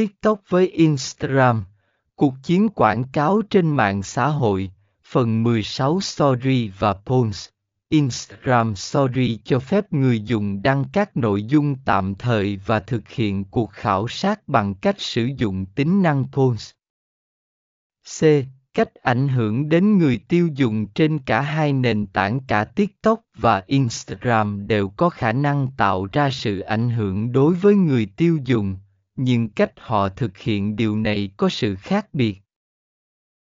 [0.00, 1.64] TikTok với Instagram.
[2.14, 4.70] Cuộc chiến quảng cáo trên mạng xã hội,
[5.04, 7.48] phần 16 Story và Polls.
[7.88, 13.44] Instagram Story cho phép người dùng đăng các nội dung tạm thời và thực hiện
[13.44, 16.70] cuộc khảo sát bằng cách sử dụng tính năng Polls.
[18.20, 18.24] C.
[18.74, 23.62] Cách ảnh hưởng đến người tiêu dùng trên cả hai nền tảng cả TikTok và
[23.66, 28.76] Instagram đều có khả năng tạo ra sự ảnh hưởng đối với người tiêu dùng,
[29.22, 32.40] nhưng cách họ thực hiện điều này có sự khác biệt.